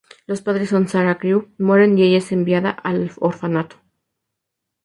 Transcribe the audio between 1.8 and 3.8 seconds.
y ella es enviada a un orfanato.